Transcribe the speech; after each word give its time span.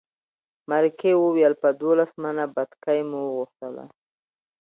مرکې 0.69 1.11
وویل 1.17 1.53
په 1.61 1.69
دولس 1.81 2.11
منه 2.23 2.43
بتکۍ 2.55 2.99
مو 3.09 3.19
وغوښتله. 3.25 3.85